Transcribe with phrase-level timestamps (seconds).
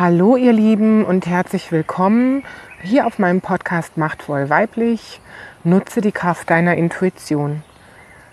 [0.00, 2.42] Hallo ihr Lieben und herzlich willkommen
[2.80, 5.20] hier auf meinem Podcast Machtvoll Weiblich.
[5.62, 7.62] Nutze die Kraft deiner Intuition.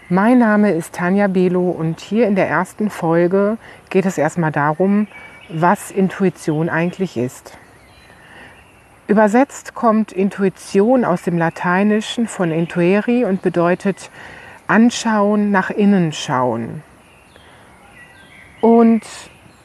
[0.07, 3.57] Mein Name ist Tanja Belo und hier in der ersten Folge
[3.89, 5.07] geht es erstmal darum,
[5.49, 7.57] was Intuition eigentlich ist.
[9.07, 14.09] Übersetzt kommt Intuition aus dem Lateinischen von intueri und bedeutet
[14.67, 16.81] anschauen, nach innen schauen.
[18.61, 19.03] Und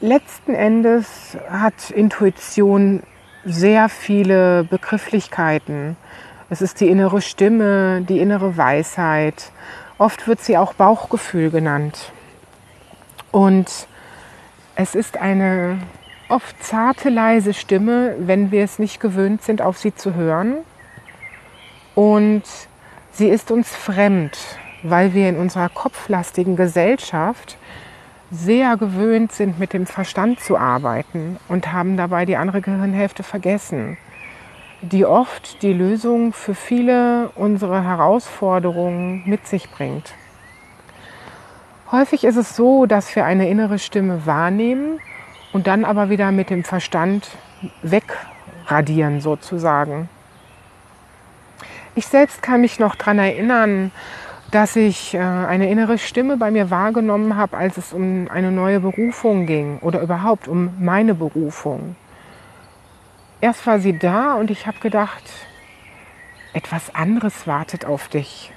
[0.03, 3.03] letzten Endes hat Intuition
[3.45, 5.95] sehr viele Begrifflichkeiten.
[6.49, 9.51] Es ist die innere Stimme, die innere Weisheit.
[9.97, 12.11] Oft wird sie auch Bauchgefühl genannt.
[13.31, 13.87] Und
[14.75, 15.79] es ist eine
[16.27, 20.57] oft zarte, leise Stimme, wenn wir es nicht gewöhnt sind, auf sie zu hören.
[21.95, 22.43] Und
[23.13, 24.37] sie ist uns fremd,
[24.83, 27.57] weil wir in unserer kopflastigen Gesellschaft
[28.33, 33.97] sehr gewöhnt sind, mit dem Verstand zu arbeiten und haben dabei die andere Gehirnhälfte vergessen,
[34.81, 40.15] die oft die Lösung für viele unserer Herausforderungen mit sich bringt.
[41.91, 44.99] Häufig ist es so, dass wir eine innere Stimme wahrnehmen
[45.53, 47.29] und dann aber wieder mit dem Verstand
[47.83, 50.09] wegradieren sozusagen.
[51.93, 53.91] Ich selbst kann mich noch daran erinnern,
[54.53, 58.79] dass ich äh, eine innere Stimme bei mir wahrgenommen habe, als es um eine neue
[58.79, 61.95] Berufung ging oder überhaupt um meine Berufung.
[63.41, 65.23] Erst war sie da und ich habe gedacht,
[66.53, 68.53] etwas anderes wartet auf dich.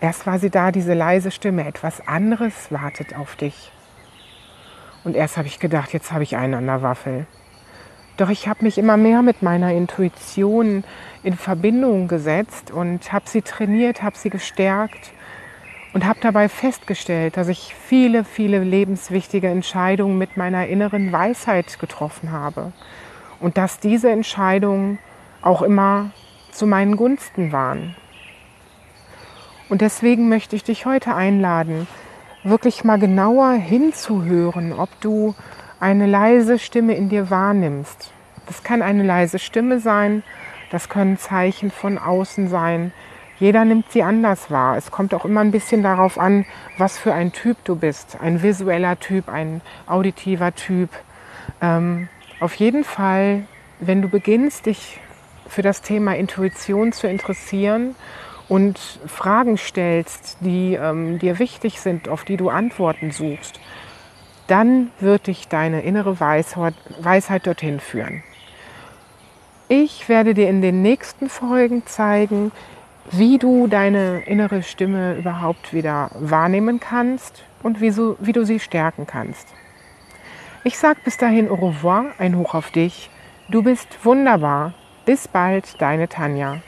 [0.00, 3.70] Erst war sie da, diese leise Stimme, etwas anderes wartet auf dich.
[5.04, 7.26] Und erst habe ich gedacht, jetzt habe ich einen an der Waffel.
[8.16, 10.84] Doch ich habe mich immer mehr mit meiner Intuition
[11.22, 15.12] in Verbindung gesetzt und habe sie trainiert, habe sie gestärkt
[15.92, 22.32] und habe dabei festgestellt, dass ich viele, viele lebenswichtige Entscheidungen mit meiner inneren Weisheit getroffen
[22.32, 22.72] habe
[23.38, 24.98] und dass diese Entscheidungen
[25.42, 26.10] auch immer
[26.52, 27.94] zu meinen Gunsten waren.
[29.68, 31.86] Und deswegen möchte ich dich heute einladen,
[32.44, 35.34] wirklich mal genauer hinzuhören, ob du
[35.80, 38.10] eine leise Stimme in dir wahrnimmst.
[38.46, 40.22] Das kann eine leise Stimme sein,
[40.70, 42.92] das können Zeichen von außen sein.
[43.38, 44.76] Jeder nimmt sie anders wahr.
[44.76, 46.46] Es kommt auch immer ein bisschen darauf an,
[46.78, 48.16] was für ein Typ du bist.
[48.20, 50.88] Ein visueller Typ, ein auditiver Typ.
[51.60, 52.08] Ähm,
[52.40, 53.44] auf jeden Fall,
[53.78, 55.00] wenn du beginnst, dich
[55.48, 57.94] für das Thema Intuition zu interessieren
[58.48, 63.60] und Fragen stellst, die ähm, dir wichtig sind, auf die du Antworten suchst,
[64.46, 68.22] dann wird dich deine innere Weisheit, dorthin führen.
[69.68, 72.52] Ich werde dir in den nächsten Folgen zeigen,
[73.10, 78.60] wie du deine innere Stimme überhaupt wieder wahrnehmen kannst und wie, so, wie du sie
[78.60, 79.48] stärken kannst.
[80.64, 83.10] Ich sage bis dahin au revoir, ein Hoch auf dich.
[83.48, 84.74] Du bist wunderbar.
[85.04, 86.60] Bis bald, deine Tanja.